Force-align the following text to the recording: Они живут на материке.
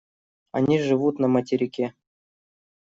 Они 0.51 0.81
живут 0.81 1.19
на 1.19 1.27
материке. 1.27 1.93